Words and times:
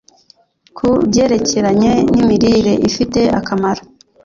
ku 0.75 0.87
byerekeranye 1.09 1.91
nimirire 2.11 2.73
ifite 2.89 3.19
akamaro 3.39 3.83